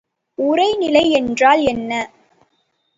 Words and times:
உறைநிலை 0.37 1.05
என்றால் 1.11 1.61
என்ன? 1.65 1.91